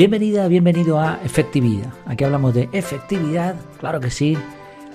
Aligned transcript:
Bienvenida, 0.00 0.48
bienvenido 0.48 0.98
a 0.98 1.20
Efectividad. 1.22 1.92
Aquí 2.06 2.24
hablamos 2.24 2.54
de 2.54 2.70
efectividad, 2.72 3.54
claro 3.80 4.00
que 4.00 4.10
sí, 4.10 4.34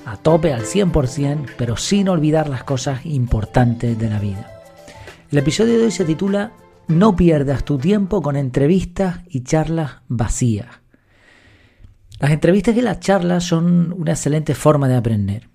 a 0.04 0.18
tope, 0.18 0.52
al 0.52 0.64
100%, 0.64 1.46
pero 1.60 1.78
sin 1.78 2.10
olvidar 2.10 2.50
las 2.50 2.64
cosas 2.64 3.06
importantes 3.06 4.00
de 4.00 4.10
la 4.10 4.18
vida. 4.18 4.64
El 5.30 5.38
episodio 5.38 5.78
de 5.78 5.86
hoy 5.86 5.92
se 5.92 6.06
titula 6.06 6.54
No 6.88 7.16
pierdas 7.16 7.64
tu 7.66 7.78
tiempo 7.78 8.24
con 8.24 8.36
entrevistas 8.36 9.20
y 9.30 9.44
charlas 9.44 9.98
vacías. 10.08 10.70
Las 12.20 12.32
entrevistas 12.32 12.76
y 12.76 12.82
las 12.82 13.00
charlas 13.00 13.44
son 13.44 13.94
una 13.96 14.14
excelente 14.14 14.56
forma 14.56 14.88
de 14.88 14.96
aprender. 14.96 15.50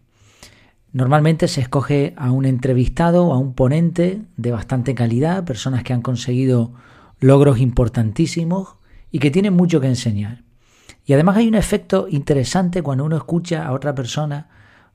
Normalmente 0.93 1.49
se 1.49 1.61
escoge 1.61 2.15
a 2.17 2.31
un 2.31 2.45
entrevistado 2.45 3.27
o 3.27 3.35
a 3.35 3.39
un 3.39 3.55
ponente 3.55 4.23
de 4.37 4.53
bastante 4.53 4.95
calidad, 4.95 5.45
personas 5.45 5.83
que 5.83 5.93
han 5.93 6.03
conseguido 6.03 6.73
logros 7.19 7.59
importantísimos 7.59 8.77
y 9.11 9.19
que 9.19 9.31
tienen 9.31 9.55
mucho 9.55 9.81
que 9.81 9.89
enseñar. 9.89 10.43
Y 11.05 11.13
además 11.13 11.37
hay 11.37 11.49
un 11.49 11.55
efecto 11.55 12.07
interesante 12.09 12.83
cuando 12.83 13.05
uno 13.05 13.17
escucha 13.17 13.67
a 13.67 13.73
otra 13.73 13.95
persona, 13.95 14.49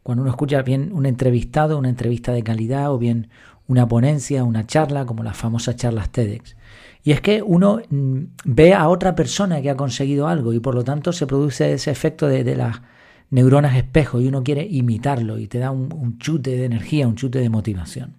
cuando 0.04 0.22
uno 0.22 0.32
escucha 0.32 0.62
bien 0.62 0.91
un 0.94 1.05
entrevistado, 1.05 1.78
una 1.78 1.90
entrevista 1.90 2.32
de 2.32 2.44
calidad 2.44 2.91
o 2.91 2.98
bien 2.98 3.30
una 3.68 3.88
ponencia, 3.88 4.44
una 4.44 4.68
charla, 4.68 5.05
como 5.05 5.24
las 5.24 5.36
famosas 5.36 5.76
charlas 5.76 6.12
TEDx. 6.12 6.55
Y 7.04 7.12
es 7.12 7.22
que 7.22 7.41
uno 7.41 7.82
mm, 7.90 8.20
ve 8.46 8.74
a 8.74 8.88
otra 8.88 9.16
persona 9.16 9.62
que 9.62 9.70
ha 9.70 9.76
conseguido 9.76 10.27
algo 10.27 10.54
y 10.54 10.60
por 10.60 10.76
lo 10.76 10.84
tanto 10.84 11.12
se 11.12 11.27
produce 11.27 11.74
ese 11.74 11.91
efecto 11.91 12.27
de, 12.27 12.44
de 12.44 12.55
las 12.55 12.82
neuronas 13.30 13.76
espejo 13.76 14.22
y 14.22 14.27
uno 14.27 14.44
quiere 14.44 14.66
imitarlo 14.66 15.38
y 15.38 15.48
te 15.48 15.60
da 15.60 15.71
un, 15.71 16.18
chute 16.20 16.52
de 16.52 16.66
energía, 16.66 17.08
un 17.08 17.16
chute 17.16 17.40
de 17.40 17.49
motivación. 17.49 18.16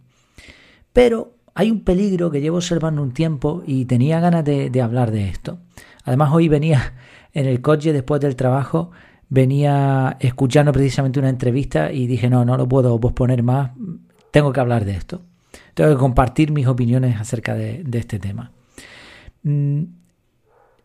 Pero 0.92 1.36
hay 1.58 1.70
un 1.70 1.80
peligro 1.80 2.30
que 2.30 2.42
llevo 2.42 2.58
observando 2.58 3.02
un 3.02 3.12
tiempo 3.12 3.62
y 3.66 3.86
tenía 3.86 4.20
ganas 4.20 4.44
de, 4.44 4.70
hablar 4.82 5.10
de 5.10 5.30
esto. 5.30 5.58
Además 6.04 6.30
hoy 6.32 6.48
venía 6.48 6.92
en 7.32 7.46
el 7.46 7.62
coche 7.62 7.94
después 7.94 8.20
del 8.20 8.36
trabajo, 8.36 8.90
venía 9.30 10.18
escuchando 10.20 10.70
precisamente 10.70 11.18
una 11.18 11.30
entrevista 11.30 11.90
y 11.90 12.06
dije, 12.06 12.28
no, 12.28 12.44
no 12.44 12.58
lo 12.58 12.68
puedo 12.68 13.00
posponer 13.00 13.42
más, 13.42 13.70
tengo 14.30 14.52
que 14.52 14.60
hablar 14.60 14.84
de 14.84 14.92
esto. 14.92 15.22
Tengo 15.72 15.90
que 15.90 15.96
compartir 15.96 16.52
mis 16.52 16.66
opiniones 16.66 17.18
acerca 17.18 17.54
de, 17.54 17.84
este 17.90 18.18
tema. 18.18 18.52
Mm, 19.42 19.82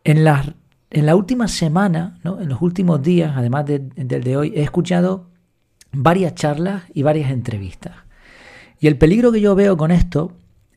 en 0.04 0.24
las 0.24 0.54
en 0.90 1.06
la 1.06 1.16
última 1.16 1.48
semana, 1.48 2.18
en 2.22 2.48
los 2.50 2.60
últimos 2.60 3.02
días, 3.02 3.32
además 3.34 3.64
del 3.64 3.90
de, 3.94 4.36
hoy, 4.36 4.52
he 4.54 4.62
escuchado 4.62 5.30
varias 5.90 6.34
charlas 6.34 6.82
y 6.92 7.02
varias 7.02 7.30
entrevistas. 7.30 7.94
Y 8.78 8.88
el 8.88 8.98
peligro 8.98 9.32
que 9.32 9.40
yo 9.40 9.54
veo 9.54 9.78
con 9.78 9.90
esto 9.90 10.32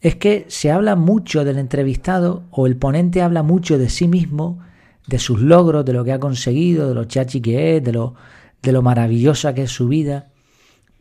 es 0.08 0.16
que 0.16 0.45
se 0.50 0.72
habla 0.72 0.95
mucho 0.95 1.44
del 1.44 1.58
entrevistado 1.58 2.44
o 2.52 2.67
el 2.67 2.78
ponente 2.78 3.22
habla 3.22 3.44
mucho 3.44 3.78
de 3.78 3.89
sí 3.89 4.08
mismo, 4.08 4.59
de 5.08 5.20
sus 5.20 5.42
logros, 5.42 5.86
de 5.86 5.94
lo 5.94 6.03
que 6.03 6.14
ha 6.14 6.20
conseguido, 6.20 6.88
de 6.88 6.95
lo 6.95 7.06
chachi 7.06 7.42
que 7.42 7.78
es, 7.78 7.84
de 7.84 7.94
lo, 7.94 8.16
de 8.62 8.72
lo 8.72 8.81
maravillosa 8.81 9.53
que 9.53 9.64
es 9.64 9.72
su 9.72 9.88
vida. 9.88 10.30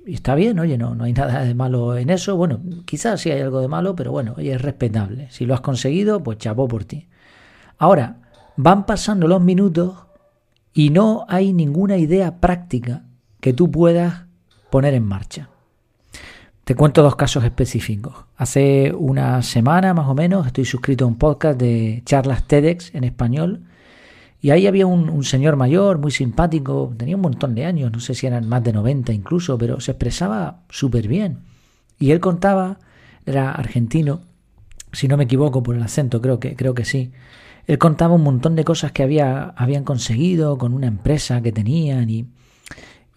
Y 0.06 0.14
está 0.14 0.34
bien, 0.34 0.58
oye, 0.58 0.76
no, 0.78 0.94
no 0.94 1.04
hay 1.04 1.12
nada 1.12 1.44
de 1.44 1.54
malo 1.54 1.96
en 1.96 2.10
eso. 2.10 2.36
Bueno, 2.36 2.60
quizás 2.84 3.20
sí 3.20 3.30
hay 3.30 3.40
algo 3.40 3.60
de 3.60 3.68
malo, 3.68 3.96
pero 3.96 4.12
bueno, 4.12 4.34
oye, 4.36 4.52
es 4.52 4.60
respetable. 4.60 5.28
Si 5.30 5.46
lo 5.46 5.54
has 5.54 5.60
conseguido, 5.60 6.22
pues 6.22 6.38
chapó 6.38 6.68
por 6.68 6.84
ti. 6.84 7.08
Ahora, 7.78 8.18
Van 8.56 8.86
pasando 8.86 9.26
los 9.26 9.42
minutos 9.42 9.94
y 10.72 10.90
no 10.90 11.26
hay 11.28 11.52
ninguna 11.52 11.96
idea 11.96 12.40
práctica 12.40 13.04
que 13.40 13.52
tú 13.52 13.70
puedas 13.70 14.26
poner 14.70 14.94
en 14.94 15.04
marcha. 15.04 15.48
Te 16.64 16.74
cuento 16.74 17.02
dos 17.02 17.14
casos 17.14 17.44
específicos. 17.44 18.14
Hace 18.38 18.94
una 18.96 19.42
semana 19.42 19.92
más 19.92 20.08
o 20.08 20.14
menos 20.14 20.46
estoy 20.46 20.64
suscrito 20.64 21.04
a 21.04 21.08
un 21.08 21.16
podcast 21.16 21.60
de 21.60 22.00
charlas 22.06 22.46
TEDx 22.46 22.94
en 22.94 23.04
español 23.04 23.64
y 24.40 24.50
ahí 24.50 24.66
había 24.66 24.86
un, 24.86 25.24
señor 25.24 25.56
mayor, 25.56 25.98
muy 25.98 26.10
simpático, 26.10 26.94
tenía 26.96 27.16
un 27.16 27.22
montón 27.22 27.54
de 27.54 27.66
años, 27.66 27.92
no 27.92 28.00
sé 28.00 28.14
si 28.14 28.26
eran 28.26 28.48
más 28.48 28.64
de 28.64 28.72
90 28.72 29.12
incluso, 29.12 29.58
pero 29.58 29.78
se 29.80 29.90
expresaba 29.90 30.62
súper 30.70 31.06
bien. 31.06 31.40
Y 31.98 32.12
él 32.12 32.20
contaba, 32.20 32.78
era 33.26 33.52
argentino, 33.52 34.22
si 34.92 35.06
no 35.06 35.18
me 35.18 35.24
equivoco 35.24 35.62
por 35.62 35.76
el 35.76 35.82
acento, 35.82 36.22
creo 36.22 36.40
que, 36.40 36.56
creo 36.56 36.72
que 36.72 36.86
sí, 36.86 37.12
él 37.66 37.76
contaba 37.76 38.14
un 38.14 38.22
montón 38.22 38.56
de 38.56 38.64
cosas 38.64 38.90
que 38.90 39.02
había, 39.02 39.52
habían 39.56 39.84
conseguido 39.84 40.56
con 40.56 40.72
una 40.72 40.86
empresa 40.86 41.42
que 41.42 41.52
tenían 41.52 42.08
y 42.08 42.26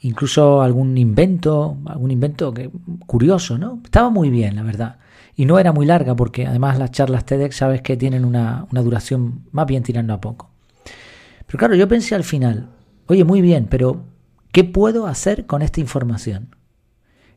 incluso 0.01 0.61
algún 0.61 0.97
invento, 0.97 1.77
algún 1.85 2.11
invento 2.11 2.53
que, 2.53 2.69
curioso, 3.05 3.57
¿no? 3.57 3.79
Estaba 3.83 4.09
muy 4.09 4.29
bien, 4.29 4.55
la 4.55 4.63
verdad. 4.63 4.97
Y 5.35 5.45
no 5.45 5.59
era 5.59 5.71
muy 5.71 5.85
larga 5.85 6.15
porque 6.15 6.47
además 6.47 6.79
las 6.79 6.91
charlas 6.91 7.25
TEDx 7.25 7.55
sabes 7.55 7.81
que 7.81 7.97
tienen 7.97 8.25
una, 8.25 8.65
una 8.71 8.81
duración 8.81 9.45
más 9.51 9.67
bien 9.67 9.83
tirando 9.83 10.13
a 10.13 10.21
poco. 10.21 10.49
Pero 11.45 11.59
claro, 11.59 11.75
yo 11.75 11.87
pensé 11.87 12.15
al 12.15 12.23
final, 12.23 12.69
oye, 13.07 13.23
muy 13.23 13.41
bien, 13.41 13.67
pero 13.69 14.03
¿qué 14.51 14.63
puedo 14.63 15.07
hacer 15.07 15.45
con 15.45 15.61
esta 15.61 15.79
información? 15.79 16.55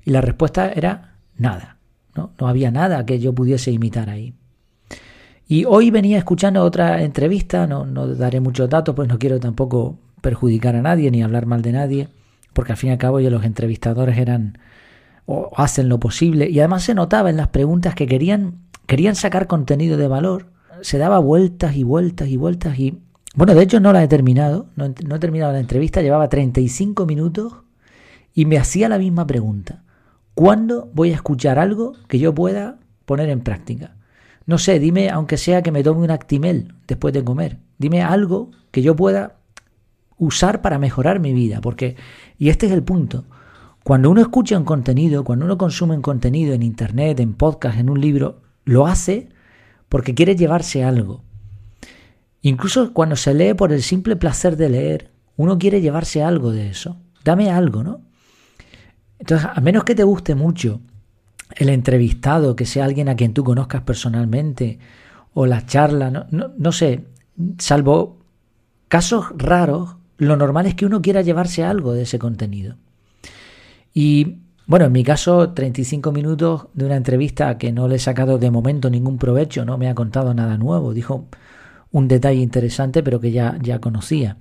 Y 0.04 0.10
la 0.10 0.20
respuesta 0.20 0.70
era 0.72 1.16
nada. 1.36 1.76
No, 2.16 2.32
no 2.40 2.48
había 2.48 2.70
nada 2.70 3.06
que 3.06 3.20
yo 3.20 3.34
pudiese 3.34 3.70
imitar 3.70 4.10
ahí. 4.10 4.34
Y 5.46 5.64
hoy 5.64 5.90
venía 5.90 6.18
escuchando 6.18 6.62
otra 6.62 7.02
entrevista, 7.02 7.66
no, 7.66 7.84
no 7.84 8.06
daré 8.06 8.40
muchos 8.40 8.68
datos, 8.68 8.94
pues 8.94 9.08
no 9.08 9.18
quiero 9.18 9.40
tampoco 9.40 9.98
perjudicar 10.20 10.76
a 10.76 10.82
nadie 10.82 11.10
ni 11.10 11.22
hablar 11.22 11.46
mal 11.46 11.62
de 11.62 11.72
nadie, 11.72 12.08
porque 12.52 12.72
al 12.72 12.78
fin 12.78 12.90
y 12.90 12.92
al 12.92 12.98
cabo 12.98 13.20
ya 13.20 13.30
los 13.30 13.44
entrevistadores 13.44 14.18
eran 14.18 14.58
o 15.26 15.50
hacen 15.56 15.88
lo 15.88 16.00
posible 16.00 16.48
y 16.50 16.58
además 16.58 16.82
se 16.82 16.94
notaba 16.94 17.30
en 17.30 17.36
las 17.36 17.48
preguntas 17.48 17.94
que 17.94 18.06
querían 18.06 18.58
querían 18.86 19.14
sacar 19.14 19.46
contenido 19.46 19.96
de 19.96 20.08
valor, 20.08 20.46
se 20.80 20.98
daba 20.98 21.20
vueltas 21.20 21.76
y 21.76 21.84
vueltas 21.84 22.28
y 22.28 22.36
vueltas 22.36 22.78
y 22.78 22.98
bueno, 23.36 23.54
de 23.54 23.62
hecho 23.62 23.78
no 23.78 23.92
la 23.92 24.02
he 24.02 24.08
terminado, 24.08 24.66
no, 24.74 24.92
no 25.06 25.14
he 25.14 25.18
terminado 25.20 25.52
la 25.52 25.60
entrevista, 25.60 26.02
llevaba 26.02 26.28
35 26.28 27.06
minutos 27.06 27.54
y 28.34 28.46
me 28.46 28.58
hacía 28.58 28.88
la 28.88 28.98
misma 28.98 29.26
pregunta. 29.26 29.84
¿Cuándo 30.34 30.90
voy 30.94 31.12
a 31.12 31.14
escuchar 31.14 31.58
algo 31.58 31.94
que 32.08 32.18
yo 32.18 32.34
pueda 32.34 32.78
poner 33.04 33.28
en 33.28 33.40
práctica? 33.40 33.94
No 34.46 34.58
sé, 34.58 34.80
dime, 34.80 35.10
aunque 35.10 35.36
sea 35.36 35.62
que 35.62 35.70
me 35.70 35.84
tome 35.84 36.02
un 36.02 36.10
Actimel 36.10 36.74
después 36.88 37.14
de 37.14 37.22
comer. 37.22 37.58
Dime 37.78 38.02
algo 38.02 38.50
que 38.70 38.82
yo 38.82 38.96
pueda 38.96 39.36
usar 40.20 40.62
para 40.62 40.78
mejorar 40.78 41.18
mi 41.18 41.32
vida. 41.32 41.60
Porque, 41.60 41.96
y 42.38 42.50
este 42.50 42.66
es 42.66 42.72
el 42.72 42.84
punto, 42.84 43.24
cuando 43.82 44.08
uno 44.08 44.20
escucha 44.20 44.56
un 44.56 44.64
contenido, 44.64 45.24
cuando 45.24 45.44
uno 45.44 45.58
consume 45.58 45.96
un 45.96 46.02
contenido 46.02 46.54
en 46.54 46.62
Internet, 46.62 47.18
en 47.18 47.34
podcast, 47.34 47.78
en 47.78 47.90
un 47.90 48.00
libro, 48.00 48.42
lo 48.64 48.86
hace 48.86 49.30
porque 49.88 50.14
quiere 50.14 50.36
llevarse 50.36 50.84
algo. 50.84 51.24
Incluso 52.42 52.92
cuando 52.92 53.16
se 53.16 53.34
lee 53.34 53.54
por 53.54 53.72
el 53.72 53.82
simple 53.82 54.14
placer 54.14 54.56
de 54.56 54.68
leer, 54.68 55.10
uno 55.36 55.58
quiere 55.58 55.80
llevarse 55.80 56.22
algo 56.22 56.52
de 56.52 56.68
eso. 56.68 56.96
Dame 57.24 57.50
algo, 57.50 57.82
¿no? 57.82 58.02
Entonces, 59.18 59.48
a 59.52 59.60
menos 59.60 59.84
que 59.84 59.94
te 59.94 60.04
guste 60.04 60.34
mucho 60.34 60.80
el 61.56 61.68
entrevistado, 61.68 62.56
que 62.56 62.66
sea 62.66 62.84
alguien 62.84 63.08
a 63.08 63.16
quien 63.16 63.34
tú 63.34 63.42
conozcas 63.44 63.82
personalmente, 63.82 64.78
o 65.34 65.46
la 65.46 65.66
charla, 65.66 66.10
no, 66.10 66.26
no, 66.56 66.72
sé, 66.72 67.04
salvo 67.58 68.18
casos 68.88 69.26
raros, 69.36 69.96
lo 70.20 70.36
normal 70.36 70.66
es 70.66 70.74
que 70.74 70.86
uno 70.86 71.00
quiera 71.00 71.22
llevarse 71.22 71.64
algo 71.64 71.92
de 71.94 72.02
ese 72.02 72.18
contenido. 72.18 72.76
Y 73.94 74.36
bueno, 74.66 74.84
en 74.84 74.92
mi 74.92 75.02
caso, 75.02 75.50
35 75.50 76.12
minutos 76.12 76.66
de 76.74 76.84
una 76.84 76.96
entrevista 76.96 77.58
que 77.58 77.72
no 77.72 77.88
le 77.88 77.96
he 77.96 77.98
sacado 77.98 78.38
de 78.38 78.50
momento 78.50 78.90
ningún 78.90 79.18
provecho, 79.18 79.64
no 79.64 79.78
me 79.78 79.88
ha 79.88 79.94
contado 79.94 80.34
nada 80.34 80.58
nuevo, 80.58 80.92
dijo 80.92 81.26
un 81.90 82.06
detalle 82.06 82.40
interesante, 82.40 83.02
pero 83.02 83.18
que 83.18 83.32
ya, 83.32 83.58
ya 83.62 83.80
conocía. 83.80 84.36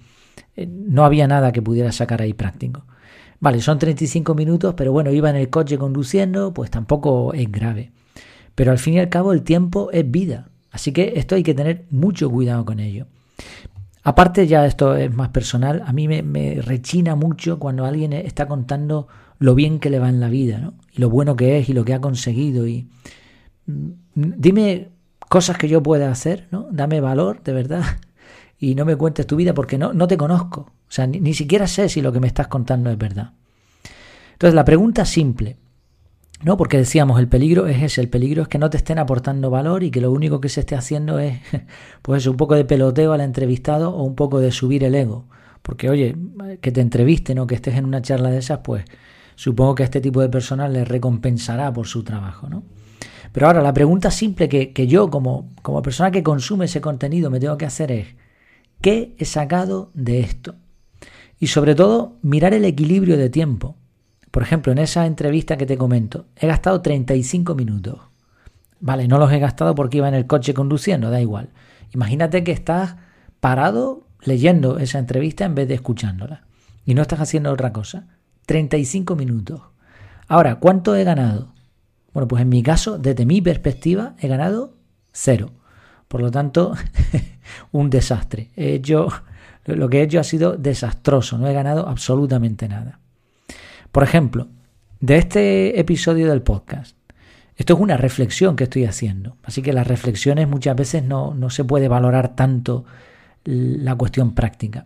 Eh, 0.56 0.68
no 0.68 1.06
había 1.06 1.28
nada 1.28 1.51
que 1.51 1.62
pudiera 1.62 1.92
sacar 1.92 2.21
ahí 2.21 2.33
práctico. 2.33 2.86
Vale, 3.39 3.62
son 3.62 3.80
35 3.80 4.36
minutos, 4.36 4.74
pero 4.75 4.92
bueno, 4.92 5.12
iba 5.12 5.30
en 5.30 5.38
el 5.38 5.50
coche 5.50 5.77
conduciendo, 5.77 6.53
pues 6.53 6.69
tampoco 6.69 7.33
es 7.33 7.50
grave. 7.50 7.92
Pero 8.53 8.71
al 8.71 8.80
fin 8.80 8.95
y 8.95 9.00
al 9.00 9.07
cabo 9.07 9.31
el 9.31 9.44
tiempo 9.44 9.89
es 9.94 10.12
vida, 10.12 10.50
así 10.71 10.92
que 10.92 11.13
esto 11.15 11.36
hay 11.36 11.44
que 11.44 11.53
tener 11.53 11.86
mucho 11.89 12.30
cuidado 12.30 12.65
con 12.65 12.81
ello. 12.81 13.07
Aparte 14.04 14.48
ya 14.48 14.66
esto 14.66 14.96
es 14.96 15.13
más 15.13 15.30
personal, 15.30 15.84
a 15.86 15.92
mí 15.92 16.07
me, 16.07 16.62
rechina 16.62 17.16
mucho 17.16 17.60
cuando 17.60 17.86
alguien 17.86 18.13
está 18.13 18.48
contando 18.48 19.07
lo 19.40 19.56
bien 19.56 19.80
que 19.80 19.90
le 19.90 20.00
va 20.00 20.10
en 20.10 20.19
la 20.19 20.30
vida, 20.30 20.60
¿no? 20.60 20.74
Y 20.92 21.01
lo 21.01 21.10
bueno 21.10 21.36
que 21.36 21.60
es 21.60 21.69
y 21.69 21.74
lo 21.74 21.84
que 21.84 21.94
ha 21.94 22.01
conseguido 22.01 22.68
y 22.68 22.88
mm, 23.66 23.92
dime 24.16 24.90
cosas 25.28 25.57
que 25.57 25.68
yo 25.68 25.84
pueda 25.84 26.12
hacer, 26.12 26.48
¿no? 26.51 26.68
Dame 26.72 27.01
valor, 27.01 27.44
de 27.44 27.54
verdad, 27.54 27.84
y 28.60 28.75
no 28.75 28.86
me 28.86 28.96
cuentes 28.96 29.28
tu 29.28 29.36
vida 29.36 29.54
porque 29.54 29.78
no, 29.78 29.94
no 29.94 30.07
te 30.07 30.18
conozco. 30.18 30.62
O 30.62 30.92
sea, 30.92 31.06
ni, 31.06 31.34
siquiera 31.34 31.68
sé 31.68 31.88
si 31.88 32.01
lo 32.01 32.12
que 32.12 32.19
me 32.19 32.28
estás 32.28 32.48
contando 32.48 32.90
es 32.90 32.98
verdad. 32.98 33.34
Entonces, 34.34 34.56
la 34.56 34.66
pregunta 34.66 35.06
simple, 35.06 35.57
¿no? 36.41 36.57
Porque 36.57 36.77
decíamos, 36.77 37.19
el 37.19 37.27
peligro 37.27 37.68
es 37.68 37.81
ese, 37.81 38.01
el 38.01 38.09
peligro 38.09 38.44
es 38.44 38.47
que 38.47 38.57
no 38.57 38.69
te 38.69 38.77
estén 38.77 39.00
aportando 39.00 39.50
valor 39.50 39.83
y 39.83 39.91
que 39.91 40.01
lo 40.01 40.12
único 40.12 40.39
que 40.39 40.50
se 40.50 40.62
esté 40.62 40.75
haciendo 40.75 41.19
es, 41.19 41.39
pues 42.01 42.25
un 42.27 42.38
poco 42.38 42.56
de 42.56 42.65
peloteo 42.65 43.13
al 43.13 43.21
entrevistado 43.21 43.91
o 43.91 44.03
un 44.03 44.15
poco 44.15 44.39
de 44.39 44.51
subir 44.51 44.83
el 44.83 44.95
ego. 44.95 45.25
Porque, 45.62 45.89
oye, 45.89 46.15
que 46.62 46.71
te 46.71 46.81
entrevisten 46.81 47.39
o 47.39 47.47
que 47.47 47.56
estés 47.56 47.75
en 47.75 47.86
una 47.86 48.01
charla 48.01 48.31
de 48.31 48.38
esas, 48.38 48.59
pues 48.59 48.86
supongo 49.36 49.75
que 49.75 49.83
a 49.83 49.86
este 49.86 50.01
tipo 50.01 50.21
de 50.21 50.30
personas 50.30 50.71
les 50.71 50.88
recompensará 50.88 51.71
por 51.71 51.88
su 51.88 52.03
trabajo, 52.03 52.50
¿no? 52.50 52.63
Pero 53.31 53.47
ahora, 53.47 53.62
la 53.62 53.74
pregunta 53.74 54.09
simple 54.09 54.50
que, 54.50 54.74
que 54.74 54.88
yo, 54.88 55.09
como, 55.09 55.50
como 55.62 55.81
persona 55.81 56.09
que 56.09 56.24
consume 56.24 56.65
ese 56.65 56.81
contenido, 56.81 57.30
me 57.30 57.39
tengo 57.39 57.57
que 57.57 57.65
hacer 57.65 57.91
es, 57.91 58.07
¿qué 58.81 59.15
he 59.19 59.25
sacado 59.25 59.91
de 59.94 60.21
esto? 60.21 60.56
Y 61.39 61.47
sobre 61.47 61.75
todo, 61.75 62.18
mirar 62.21 62.53
el 62.53 62.65
equilibrio 62.65 63.18
de 63.18 63.30
tiempo. 63.30 63.75
Por 64.31 64.43
ejemplo, 64.43 64.71
en 64.71 64.77
esa 64.77 65.05
entrevista 65.05 65.57
que 65.57 65.65
te 65.65 65.77
comento, 65.77 66.25
he 66.35 66.47
gastado 66.47 66.81
35 66.81 67.55
minutos. 67.55 67.99
Vale, 68.79 69.07
no 69.07 69.17
los 69.17 69.31
he 69.31 69.39
gastado 69.39 69.75
porque 69.75 69.97
iba 69.97 70.07
en 70.07 70.13
el 70.13 70.27
coche 70.27 70.53
conduciendo, 70.53 71.09
da 71.09 71.19
igual. 71.19 71.49
Imagínate 71.93 72.43
que 72.43 72.51
estás 72.51 72.95
parado 73.39 74.07
leyendo 74.21 74.79
esa 74.79 74.99
entrevista 74.99 75.45
en 75.45 75.55
vez 75.55 75.67
de 75.67 75.75
escuchándola. 75.75 76.43
Y 76.85 76.93
no 76.93 77.01
estás 77.01 77.19
haciendo 77.19 77.51
otra 77.51 77.73
cosa. 77.73 78.07
35 78.45 79.15
minutos. 79.15 79.61
Ahora, 80.27 80.55
¿cuánto 80.55 80.95
he 80.95 81.03
ganado? 81.03 81.53
Bueno, 82.13 82.27
pues 82.27 82.41
en 82.41 82.49
mi 82.49 82.63
caso, 82.63 82.97
desde 82.97 83.25
mi 83.25 83.41
perspectiva, 83.41 84.15
he 84.19 84.27
ganado 84.27 84.75
cero. 85.11 85.51
Por 86.07 86.21
lo 86.21 86.31
tanto, 86.31 86.73
un 87.71 87.89
desastre. 87.89 88.49
He 88.55 88.73
hecho, 88.73 89.07
lo 89.65 89.89
que 89.89 89.99
he 89.99 90.03
hecho 90.03 90.19
ha 90.19 90.23
sido 90.23 90.55
desastroso. 90.55 91.37
No 91.37 91.47
he 91.47 91.53
ganado 91.53 91.87
absolutamente 91.87 92.67
nada. 92.67 92.99
Por 93.91 94.03
ejemplo, 94.03 94.47
de 95.00 95.18
este 95.18 95.80
episodio 95.80 96.30
del 96.30 96.41
podcast, 96.41 96.95
esto 97.56 97.74
es 97.74 97.80
una 97.80 97.97
reflexión 97.97 98.56
que 98.56 98.65
estoy 98.65 98.86
haciendo. 98.86 99.38
Así 99.44 99.62
que 99.62 99.74
las 99.74 99.88
reflexiones 99.88 100.47
muchas 100.47 100.75
veces 100.75 101.03
no, 101.03 101.33
no 101.33 101.50
se 101.50 101.63
puede 101.63 101.88
valorar 101.88 102.36
tanto 102.36 102.86
la 103.44 103.95
cuestión 103.95 104.33
práctica. 104.36 104.86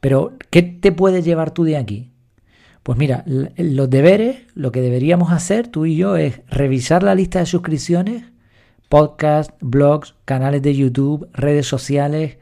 Pero, 0.00 0.34
¿qué 0.50 0.62
te 0.62 0.92
puede 0.92 1.22
llevar 1.22 1.50
tú 1.50 1.64
de 1.64 1.76
aquí? 1.76 2.12
Pues 2.82 2.98
mira, 2.98 3.24
los 3.26 3.90
deberes, 3.90 4.36
lo 4.54 4.70
que 4.70 4.80
deberíamos 4.80 5.32
hacer 5.32 5.66
tú 5.66 5.86
y 5.86 5.96
yo 5.96 6.16
es 6.16 6.42
revisar 6.48 7.02
la 7.02 7.16
lista 7.16 7.40
de 7.40 7.46
suscripciones, 7.46 8.24
podcast, 8.88 9.50
blogs, 9.60 10.14
canales 10.24 10.62
de 10.62 10.76
YouTube, 10.76 11.28
redes 11.32 11.66
sociales, 11.66 12.38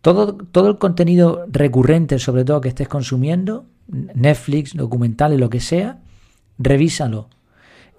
todo, 0.00 0.34
todo 0.34 0.68
el 0.68 0.78
contenido 0.78 1.46
recurrente, 1.46 2.18
sobre 2.18 2.44
todo 2.44 2.60
que 2.60 2.70
estés 2.70 2.88
consumiendo, 2.88 3.66
Netflix, 3.88 4.74
documentales, 4.74 5.38
lo 5.38 5.50
que 5.50 5.60
sea, 5.60 6.00
revísalo. 6.58 7.28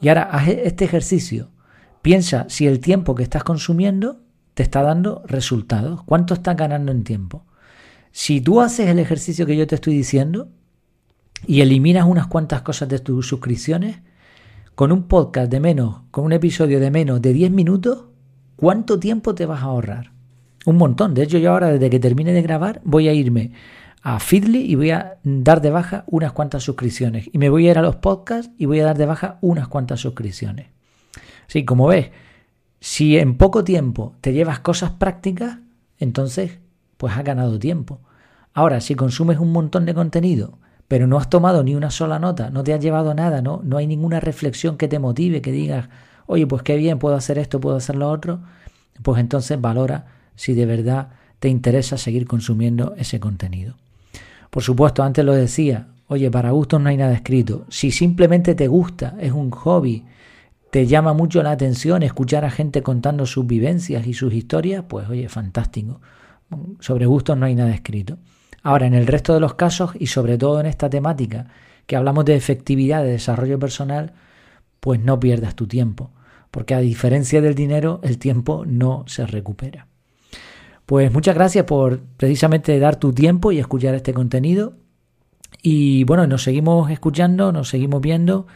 Y 0.01 0.09
ahora 0.09 0.23
haz 0.23 0.49
este 0.49 0.85
ejercicio. 0.85 1.49
Piensa 2.01 2.45
si 2.49 2.67
el 2.67 2.79
tiempo 2.79 3.15
que 3.15 3.23
estás 3.23 3.43
consumiendo 3.43 4.21
te 4.53 4.63
está 4.63 4.81
dando 4.81 5.23
resultados. 5.27 6.03
¿Cuánto 6.03 6.33
estás 6.33 6.55
ganando 6.55 6.91
en 6.91 7.03
tiempo? 7.03 7.45
Si 8.11 8.41
tú 8.41 8.61
haces 8.61 8.87
el 8.87 8.99
ejercicio 8.99 9.45
que 9.45 9.55
yo 9.55 9.67
te 9.67 9.75
estoy 9.75 9.95
diciendo 9.95 10.49
y 11.45 11.61
eliminas 11.61 12.07
unas 12.07 12.27
cuantas 12.27 12.61
cosas 12.61 12.89
de 12.89 12.99
tus 12.99 13.27
suscripciones, 13.27 13.99
con 14.73 14.91
un 14.91 15.03
podcast 15.07 15.51
de 15.51 15.59
menos, 15.59 16.01
con 16.11 16.25
un 16.25 16.33
episodio 16.33 16.79
de 16.79 16.91
menos 16.91 17.21
de 17.21 17.33
10 17.33 17.51
minutos, 17.51 18.05
¿cuánto 18.55 18.99
tiempo 18.99 19.33
te 19.33 19.45
vas 19.45 19.61
a 19.61 19.65
ahorrar? 19.65 20.11
Un 20.65 20.77
montón. 20.77 21.13
De 21.13 21.23
hecho, 21.23 21.37
yo 21.37 21.51
ahora, 21.51 21.69
desde 21.69 21.89
que 21.89 21.99
termine 21.99 22.31
de 22.31 22.41
grabar, 22.41 22.81
voy 22.83 23.07
a 23.07 23.13
irme 23.13 23.53
a 24.09 24.21
Feedly 24.21 24.59
y 24.59 24.75
voy 24.75 24.91
a 24.91 25.17
dar 25.25 25.59
de 25.59 25.69
baja 25.69 26.05
unas 26.07 26.31
cuantas 26.31 26.63
suscripciones. 26.63 27.29
Y 27.33 27.39
me 27.39 27.49
voy 27.49 27.67
a 27.67 27.71
ir 27.71 27.77
a 27.77 27.81
los 27.81 27.97
podcasts 27.97 28.49
y 28.57 28.65
voy 28.65 28.79
a 28.79 28.85
dar 28.85 28.97
de 28.97 29.05
baja 29.05 29.37
unas 29.41 29.67
cuantas 29.67 29.99
suscripciones. 29.99 30.67
Sí, 31.47 31.65
como 31.65 31.87
ves, 31.87 32.11
si 32.79 33.17
en 33.17 33.35
poco 33.35 33.65
tiempo 33.65 34.15
te 34.21 34.31
llevas 34.31 34.59
cosas 34.59 34.91
prácticas, 34.91 35.57
entonces 35.99 36.59
pues 36.95 37.17
has 37.17 37.25
ganado 37.25 37.59
tiempo. 37.59 37.99
Ahora, 38.53 38.79
si 38.79 38.95
consumes 38.95 39.39
un 39.39 39.51
montón 39.51 39.85
de 39.85 39.93
contenido, 39.93 40.57
pero 40.87 41.05
no 41.05 41.17
has 41.17 41.29
tomado 41.29 41.61
ni 41.65 41.75
una 41.75 41.91
sola 41.91 42.17
nota, 42.17 42.49
no 42.49 42.63
te 42.63 42.73
has 42.73 42.79
llevado 42.79 43.13
nada, 43.13 43.41
no, 43.41 43.59
no 43.61 43.75
hay 43.75 43.87
ninguna 43.87 44.21
reflexión 44.21 44.77
que 44.77 44.87
te 44.87 44.99
motive, 44.99 45.41
que 45.41 45.51
digas, 45.51 45.89
oye, 46.27 46.47
pues 46.47 46.63
qué 46.63 46.77
bien, 46.77 46.97
puedo 46.97 47.17
hacer 47.17 47.37
esto, 47.37 47.59
puedo 47.59 47.75
hacer 47.75 47.97
lo 47.97 48.09
otro, 48.09 48.39
pues 49.03 49.19
entonces 49.19 49.59
valora 49.59 50.05
si 50.35 50.53
de 50.53 50.65
verdad 50.65 51.09
te 51.39 51.49
interesa 51.49 51.97
seguir 51.97 52.25
consumiendo 52.25 52.95
ese 52.97 53.19
contenido. 53.19 53.75
Por 54.49 54.63
supuesto, 54.63 55.03
antes 55.03 55.23
lo 55.23 55.33
decía, 55.33 55.87
oye, 56.07 56.31
para 56.31 56.51
gustos 56.51 56.81
no 56.81 56.89
hay 56.89 56.97
nada 56.97 57.13
escrito. 57.13 57.65
Si 57.69 57.91
simplemente 57.91 58.55
te 58.55 58.67
gusta, 58.67 59.15
es 59.19 59.31
un 59.31 59.51
hobby, 59.51 60.05
te 60.71 60.85
llama 60.85 61.13
mucho 61.13 61.41
la 61.43 61.51
atención 61.51 62.03
escuchar 62.03 62.45
a 62.45 62.51
gente 62.51 62.83
contando 62.83 63.25
sus 63.25 63.47
vivencias 63.47 64.05
y 64.05 64.13
sus 64.13 64.33
historias, 64.33 64.83
pues 64.87 65.09
oye, 65.09 65.29
fantástico. 65.29 66.01
Sobre 66.79 67.05
gustos 67.05 67.37
no 67.37 67.45
hay 67.45 67.55
nada 67.55 67.73
escrito. 67.73 68.17
Ahora, 68.63 68.85
en 68.85 68.93
el 68.93 69.07
resto 69.07 69.33
de 69.33 69.39
los 69.39 69.53
casos 69.53 69.91
y 69.97 70.07
sobre 70.07 70.37
todo 70.37 70.59
en 70.59 70.65
esta 70.65 70.89
temática 70.89 71.47
que 71.85 71.95
hablamos 71.95 72.25
de 72.25 72.35
efectividad, 72.35 73.03
de 73.03 73.11
desarrollo 73.11 73.59
personal, 73.59 74.13
pues 74.79 74.99
no 74.99 75.19
pierdas 75.19 75.55
tu 75.55 75.67
tiempo, 75.67 76.11
porque 76.51 76.75
a 76.75 76.79
diferencia 76.79 77.41
del 77.41 77.55
dinero, 77.55 77.99
el 78.03 78.17
tiempo 78.17 78.65
no 78.65 79.05
se 79.07 79.25
recupera. 79.25 79.87
Pues 80.87 81.13
muchas 81.13 81.35
gracias 81.35 81.65
por 81.65 81.99
precisamente 82.17 82.79
dar 82.79 82.95
tu 82.95 83.13
tiempo 83.13 83.51
y 83.51 83.59
escuchar 83.59 83.93
este 83.93 84.13
contenido. 84.13 84.73
Y 85.61 86.03
bueno, 86.05 86.25
nos 86.25 86.41
seguimos 86.41 86.89
escuchando, 86.89 87.51
nos 87.51 87.69
seguimos 87.69 88.01
viendo 88.01 88.47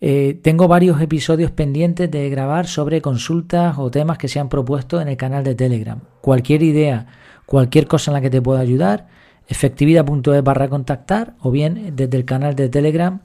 eh, 0.00 0.38
tengo 0.42 0.68
varios 0.68 1.00
episodios 1.00 1.50
pendientes 1.50 2.10
de 2.10 2.30
grabar 2.30 2.68
sobre 2.68 3.02
consultas 3.02 3.78
o 3.78 3.90
temas 3.90 4.16
que 4.16 4.28
se 4.28 4.38
han 4.38 4.48
propuesto 4.48 5.00
en 5.00 5.08
el 5.08 5.16
canal 5.16 5.42
de 5.42 5.54
Telegram. 5.54 6.00
Cualquier 6.20 6.62
idea, 6.62 7.06
cualquier 7.46 7.88
cosa 7.88 8.10
en 8.10 8.14
la 8.14 8.20
que 8.20 8.30
te 8.30 8.40
pueda 8.40 8.60
ayudar, 8.60 9.08
efectividad.es 9.48 10.44
barra 10.44 10.68
contactar 10.68 11.34
o 11.40 11.50
bien 11.50 11.96
desde 11.96 12.16
el 12.16 12.24
canal 12.24 12.54
de 12.54 12.68
Telegram 12.68 13.20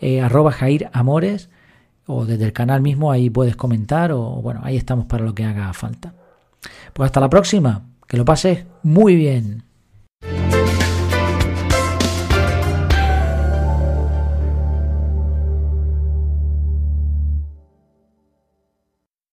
eh, 0.00 0.22
arroba 0.22 0.52
Jair 0.52 0.88
Amores 0.92 1.50
o 2.06 2.24
desde 2.24 2.44
el 2.44 2.52
canal 2.52 2.80
mismo 2.80 3.10
ahí 3.12 3.28
puedes 3.28 3.56
comentar 3.56 4.12
o 4.12 4.20
bueno, 4.42 4.60
ahí 4.62 4.76
estamos 4.76 5.04
para 5.06 5.24
lo 5.24 5.34
que 5.34 5.44
haga 5.44 5.72
falta. 5.74 6.14
Pues 6.94 7.08
hasta 7.08 7.20
la 7.20 7.28
próxima, 7.28 7.84
que 8.06 8.16
lo 8.16 8.24
pases 8.24 8.64
muy 8.82 9.16
bien. 9.16 9.64